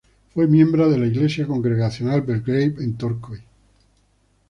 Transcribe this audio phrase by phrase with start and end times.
[0.33, 3.39] Fue miembro de la Iglesia congregacional Belgrave, en Torquay.